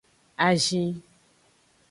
[0.47, 0.91] Azin.